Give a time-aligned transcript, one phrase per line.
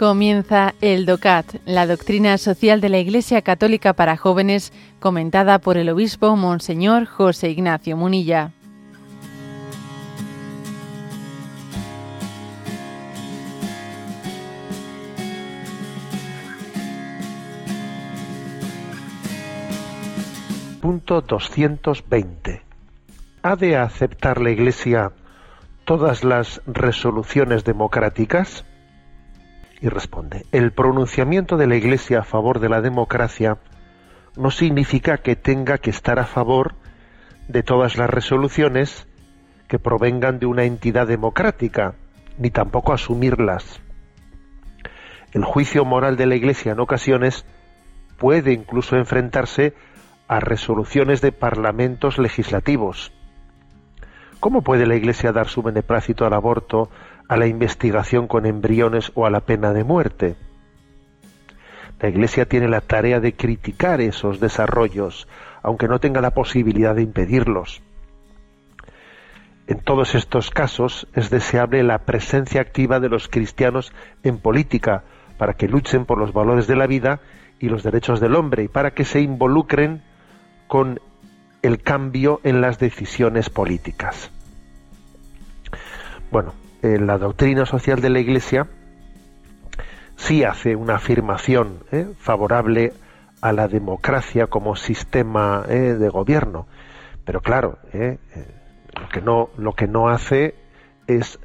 [0.00, 5.90] Comienza el DOCAT, la doctrina social de la Iglesia Católica para jóvenes, comentada por el
[5.90, 8.50] obispo Monseñor José Ignacio Munilla.
[20.80, 22.62] Punto 220.
[23.42, 25.12] ¿Ha de aceptar la Iglesia
[25.84, 28.64] todas las resoluciones democráticas?
[29.80, 33.58] Y responde, el pronunciamiento de la Iglesia a favor de la democracia
[34.36, 36.74] no significa que tenga que estar a favor
[37.48, 39.08] de todas las resoluciones
[39.68, 41.94] que provengan de una entidad democrática,
[42.38, 43.80] ni tampoco asumirlas.
[45.32, 47.46] El juicio moral de la Iglesia en ocasiones
[48.18, 49.74] puede incluso enfrentarse
[50.28, 53.12] a resoluciones de parlamentos legislativos.
[54.40, 56.90] ¿Cómo puede la Iglesia dar su beneplácito al aborto,
[57.30, 60.34] a la investigación con embriones o a la pena de muerte?
[62.00, 65.28] La Iglesia tiene la tarea de criticar esos desarrollos,
[65.62, 67.82] aunque no tenga la posibilidad de impedirlos.
[69.68, 73.92] En todos estos casos es deseable la presencia activa de los cristianos
[74.24, 75.04] en política,
[75.38, 77.20] para que luchen por los valores de la vida
[77.60, 80.02] y los derechos del hombre, y para que se involucren
[80.66, 80.98] con
[81.62, 84.32] el cambio en las decisiones políticas.
[86.32, 88.66] Bueno, la doctrina social de la Iglesia
[90.16, 92.06] sí hace una afirmación ¿eh?
[92.18, 92.92] favorable
[93.40, 95.94] a la democracia como sistema ¿eh?
[95.94, 96.66] de gobierno,
[97.24, 98.18] pero claro, ¿eh?
[99.00, 100.54] lo que no lo que no hace
[101.06, 101.38] es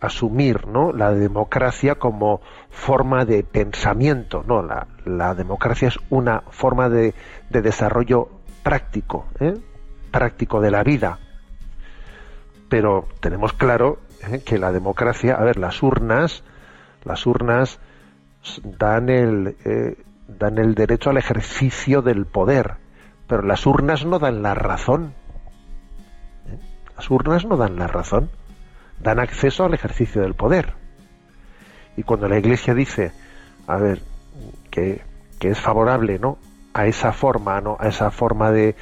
[0.00, 0.92] asumir ¿no?
[0.92, 4.44] la democracia como forma de pensamiento.
[4.46, 7.14] No, la, la democracia es una forma de,
[7.50, 8.28] de desarrollo
[8.62, 9.26] práctico,
[10.12, 11.18] práctico de la vida.
[12.68, 14.40] Pero tenemos claro ¿eh?
[14.44, 16.42] que la democracia, a ver, las urnas,
[17.04, 17.78] las urnas
[18.64, 19.96] dan el, eh,
[20.26, 22.76] dan el derecho al ejercicio del poder,
[23.26, 25.14] pero las urnas no dan la razón.
[26.96, 28.30] Las urnas no dan la razón,
[29.00, 30.74] dan acceso al ejercicio del poder.
[31.96, 33.12] Y cuando la Iglesia dice,
[33.66, 34.02] a ver,
[34.70, 35.02] que,
[35.38, 36.38] que es favorable, ¿no?
[36.74, 37.76] a esa forma, ¿no?
[37.80, 38.76] a esa forma de,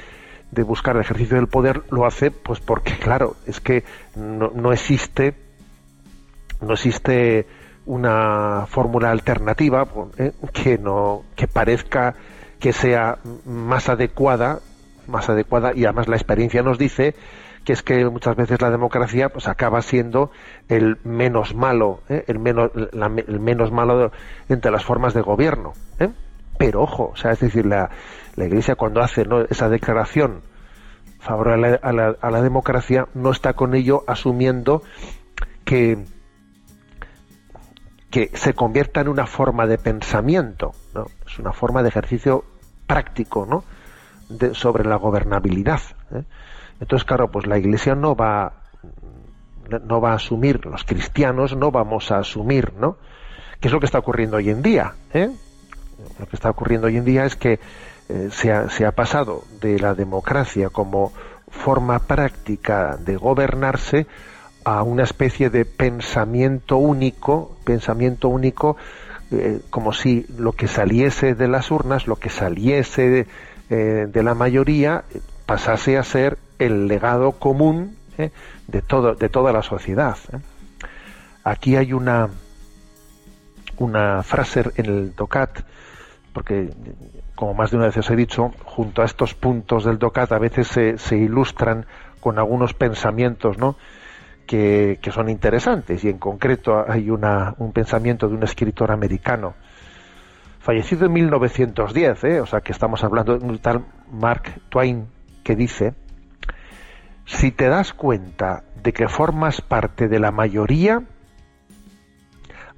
[0.51, 3.83] de buscar el ejercicio del poder, lo hace pues porque, claro, es que
[4.15, 5.35] no, no existe,
[6.61, 7.45] no existe
[7.85, 9.87] una fórmula alternativa
[10.17, 10.33] ¿eh?
[10.51, 12.15] que no que parezca
[12.59, 14.59] que sea más adecuada
[15.07, 17.15] más adecuada y además la experiencia nos dice
[17.63, 20.31] que es que muchas veces la democracia pues acaba siendo
[20.67, 22.25] el menos malo ¿eh?
[22.27, 24.11] el menos la, el menos malo
[24.49, 26.09] entre las formas de gobierno ¿eh?
[26.57, 27.89] pero ojo, o sea, es decir, la,
[28.37, 30.41] la Iglesia cuando hace esa declaración
[31.19, 34.83] favorable a la, democracia, no está con ello asumiendo
[35.65, 36.05] que,
[38.11, 41.07] que se convierta en una forma de pensamiento, ¿no?
[41.25, 42.45] Es una forma de ejercicio
[42.85, 43.63] práctico, ¿no?
[44.53, 45.81] Sobre la gobernabilidad.
[46.11, 46.23] ¿eh?
[46.79, 48.53] Entonces, claro, pues la Iglesia no va
[49.83, 52.97] no va a asumir, los cristianos no vamos a asumir, ¿no?
[53.59, 54.93] ¿Qué es lo que está ocurriendo hoy en día?
[55.13, 55.29] ¿eh?
[56.19, 57.59] lo que está ocurriendo hoy en día es que
[58.09, 61.11] eh, se, ha, se ha pasado de la democracia como
[61.49, 64.07] forma práctica de gobernarse
[64.63, 68.77] a una especie de pensamiento único, pensamiento único,
[69.31, 73.27] eh, como si lo que saliese de las urnas, lo que saliese de,
[73.69, 75.03] eh, de la mayoría,
[75.45, 77.97] pasase a ser el legado común
[78.67, 80.17] de, todo, de toda la sociedad.
[81.43, 82.29] Aquí hay una,
[83.77, 85.59] una frase en el DOCAT
[86.37, 86.69] porque
[87.33, 90.37] como más de una vez os he dicho, junto a estos puntos del DOCAT a
[90.37, 91.87] veces se, ilustran
[92.19, 93.75] con algunos pensamientos, ¿no?
[94.45, 99.55] Que, son interesantes y en concreto hay un pensamiento de un escritor americano
[100.59, 102.39] fallecido en 1910, ¿eh?
[102.39, 105.07] o sea que estamos hablando de un tal Mark Twain
[105.43, 105.95] que dice
[107.25, 111.01] si te das cuenta de que formas parte de la mayoría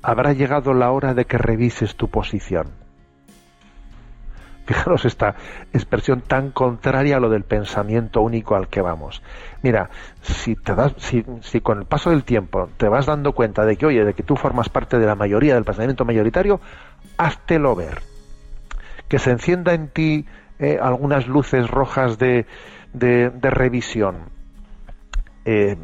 [0.01, 2.78] habrá llegado la hora de que revises tu posición
[4.69, 5.33] Fijaros esta
[5.73, 9.23] expresión tan contraria a lo del pensamiento único al que vamos.
[9.63, 9.89] Mira,
[10.21, 11.23] si te das, si,
[11.61, 14.35] con el paso del tiempo te vas dando cuenta de que, oye, de que tú
[14.35, 16.61] formas parte de la mayoría del pensamiento mayoritario,
[17.17, 18.03] háztelo ver.
[19.07, 20.27] Que se encienda en ti
[20.59, 22.45] eh, algunas luces rojas de,
[22.93, 24.29] de, revisión.
[25.45, 25.77] Eh,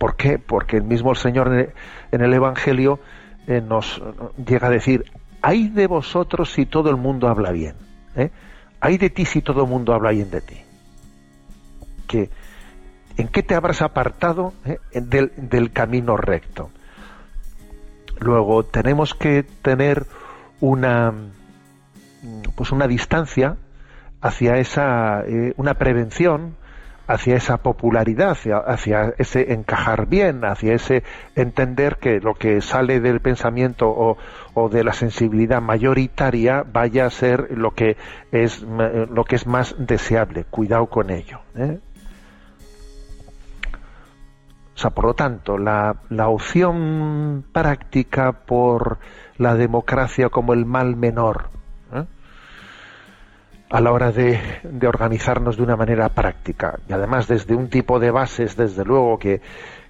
[0.00, 0.40] ¿Por qué?
[0.40, 1.72] Porque el mismo Señor en el,
[2.10, 2.98] en el Evangelio
[3.46, 4.02] eh, nos
[4.44, 5.04] llega a decir,
[5.44, 7.76] hay de vosotros si todo el mundo habla bien.
[8.16, 8.30] ¿eh?
[8.80, 10.56] Hay de ti si todo el mundo habla bien de ti.
[13.18, 16.70] ¿En qué te habrás apartado eh, del, del, camino recto?
[18.20, 20.06] Luego tenemos que tener
[20.60, 21.12] una
[22.54, 23.58] pues una distancia
[24.22, 26.56] hacia esa eh, una prevención
[27.06, 28.36] hacia esa popularidad,
[28.66, 31.02] hacia, ese encajar bien, hacia ese
[31.34, 34.16] entender que lo que sale del pensamiento o,
[34.54, 37.96] o, de la sensibilidad mayoritaria vaya a ser lo que
[38.32, 40.44] es lo que es más deseable.
[40.44, 41.40] Cuidado con ello.
[41.56, 41.78] ¿eh?
[44.74, 48.98] O sea, por lo tanto, la, la opción práctica por
[49.38, 51.48] la democracia como el mal menor,
[51.92, 52.04] ¿eh?
[53.70, 56.78] A la hora de, de, organizarnos de una manera práctica.
[56.88, 59.40] Y además desde un tipo de bases, desde luego, que,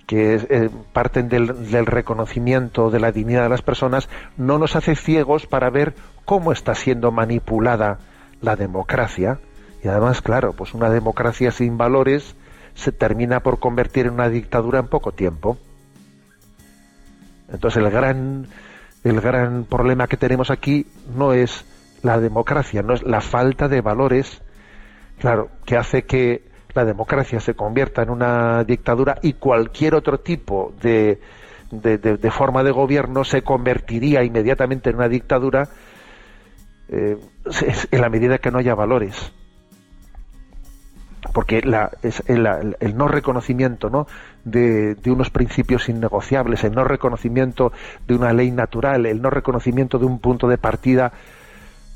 [0.06, 4.97] que eh, parten del, del, reconocimiento de la dignidad de las personas, no nos hace
[4.97, 5.94] ciegos para ver
[6.25, 7.99] cómo está siendo manipulada
[8.41, 9.38] la democracia.
[9.82, 12.37] Y además, claro, pues una democracia sin valores
[12.75, 15.59] se termina por convertir en una dictadura en poco tiempo.
[17.53, 18.47] Entonces el gran,
[19.05, 21.65] el gran problema que tenemos aquí no es
[22.05, 24.43] la democracia, no es la falta de valores,
[25.19, 30.75] claro, que hace que la democracia se convierta en una dictadura y cualquier otro tipo
[30.81, 31.19] de,
[31.71, 35.69] de, forma de gobierno se convertiría inmediatamente en una dictadura
[36.89, 37.17] eh,
[37.91, 39.33] en la medida que no haya valores
[41.33, 42.45] porque la, es el,
[42.97, 44.06] no reconocimiento ¿no?
[44.45, 47.73] De, unos principios innegociables, el no reconocimiento
[48.06, 51.12] de una ley natural, el no reconocimiento de un punto de partida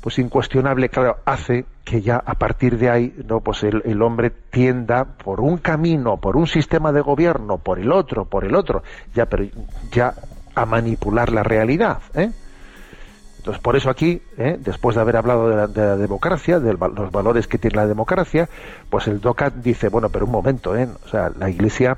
[0.01, 5.03] pues incuestionable, claro, hace que ya a partir de ahí no pues el, hombre tienda
[5.03, 9.25] por un camino, por un sistema de gobierno, por el otro, por el otro, ya
[9.25, 9.45] pero
[9.91, 10.13] ya
[10.55, 12.31] a manipular la realidad, ¿eh?
[13.37, 14.57] Entonces, por eso aquí, ¿eh?
[14.59, 18.49] después de haber hablado de la, democracia, de los valores que tiene la democracia,
[18.89, 20.89] pues el DOCAT dice, bueno, pero un momento, ¿eh?
[21.05, 21.97] o sea, la Iglesia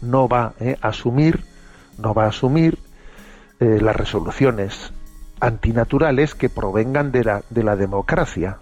[0.00, 0.76] no va ¿eh?
[0.80, 1.44] a asumir,
[1.98, 2.78] no va a asumir
[3.58, 4.92] eh, las resoluciones
[5.40, 8.58] antinaturales que provengan de la, de la democracia,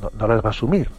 [0.00, 0.90] no, no, las va a asumir.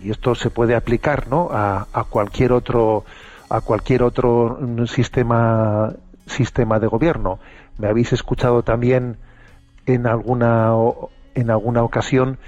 [0.00, 1.48] Y esto se puede aplicar, ¿no?
[1.52, 3.04] A, a cualquier otro,
[3.48, 5.92] a cualquier otro sistema
[6.26, 7.38] sistema de gobierno.
[7.78, 9.16] Me habéis escuchado también
[9.86, 10.72] en alguna
[11.34, 12.38] en alguna ocasión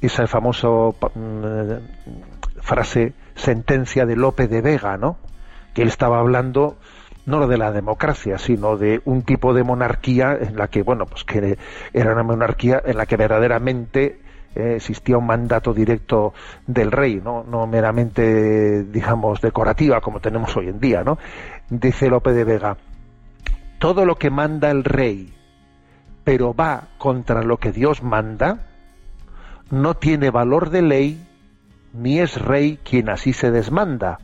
[0.00, 5.16] esa famosa mm, frase sentencia de Lope de Vega, ¿no?
[5.74, 6.76] Que él estaba hablando
[7.28, 11.24] no de la democracia, sino de un tipo de monarquía en la que, bueno, pues
[11.24, 11.58] que
[11.92, 14.18] era una monarquía en la que verdaderamente
[14.54, 16.32] eh, existía un mandato directo
[16.66, 17.44] del rey, ¿no?
[17.44, 21.18] no meramente, digamos, decorativa como tenemos hoy en día, ¿no?
[21.68, 22.78] Dice Lope de Vega,
[23.78, 25.34] todo lo que manda el rey,
[26.24, 28.68] pero va contra lo que Dios manda,
[29.70, 31.26] no tiene valor de ley,
[31.92, 34.18] ni es rey quien así se desmanda.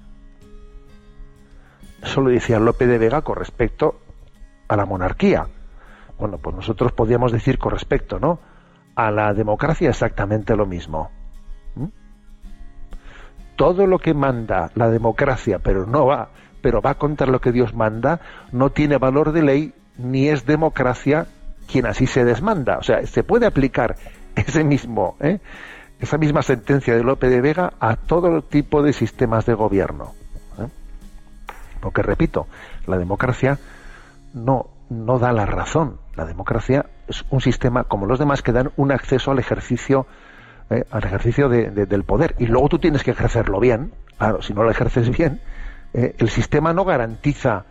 [2.04, 4.00] Eso lo decía Lope de Vega con respecto
[4.68, 5.46] a la monarquía.
[6.18, 8.38] Bueno, pues nosotros podríamos decir con respecto, ¿no?
[8.94, 11.10] A la democracia exactamente lo mismo.
[11.74, 11.86] ¿Mm?
[13.56, 16.28] Todo lo que manda la democracia, pero no va
[16.64, 18.20] pero va contra lo que Dios manda,
[18.50, 21.26] no tiene valor de ley ni es democracia
[21.70, 22.78] quien así se desmanda.
[22.78, 23.96] O sea, se puede aplicar
[24.34, 25.40] ese mismo, ¿eh?
[26.00, 30.14] esa misma sentencia de Lope de Vega a todo tipo de sistemas de gobierno.
[31.84, 32.46] Porque repito,
[32.86, 33.58] la democracia
[34.32, 35.98] no, no da la razón.
[36.16, 40.06] La democracia es un sistema como los demás que dan un acceso al ejercicio
[40.70, 40.84] ¿eh?
[40.90, 43.92] al ejercicio del poder y luego tú tienes que ejercerlo bien.
[44.16, 45.42] Claro, si no lo ejerces bien,
[45.92, 47.66] eh, el sistema no garantiza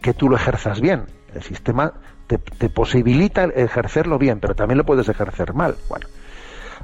[0.00, 1.06] que tú lo ejerzas bien.
[1.34, 1.92] El sistema
[2.28, 2.38] te,
[2.68, 5.74] posibilita ejercerlo bien, pero también lo puedes ejercer mal.
[5.88, 6.06] Bueno,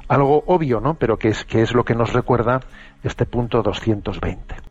[0.09, 0.95] algo obvio, ¿no?
[0.95, 2.59] Pero que es, que es lo que nos recuerda
[3.03, 4.70] este punto 220.